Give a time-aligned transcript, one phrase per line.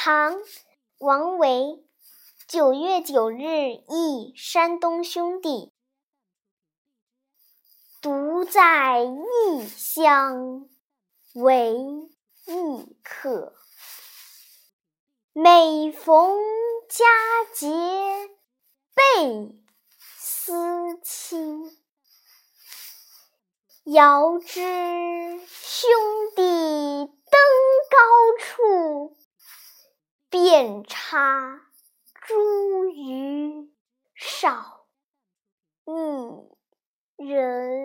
[0.00, 0.34] 唐·
[0.98, 1.82] 王维。
[2.46, 5.72] 九月九日忆山东兄弟，
[8.00, 10.68] 独在异乡
[11.34, 11.74] 为
[12.46, 13.54] 异客。
[15.32, 16.38] 每逢
[16.88, 17.04] 佳
[17.52, 17.66] 节
[18.94, 19.52] 倍
[20.16, 21.76] 思亲。
[23.82, 24.60] 遥知
[25.48, 25.90] 兄
[26.36, 27.40] 弟登
[27.90, 27.98] 高
[28.38, 28.62] 处，
[30.44, 31.62] 遍插
[32.14, 33.70] 茱萸
[34.14, 34.86] 少
[37.16, 37.77] 一人。